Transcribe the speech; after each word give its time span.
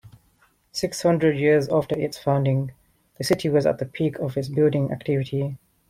Six 0.71 1.03
hundred 1.03 1.37
years 1.37 1.69
after 1.69 1.95
its 1.95 2.17
founding, 2.17 2.71
the 3.19 3.23
city 3.23 3.49
was 3.49 3.67
at 3.67 3.77
the 3.77 3.85
peak 3.85 4.17
of 4.17 4.35
its 4.35 4.47
building 4.49 4.91
activity. 4.91 5.59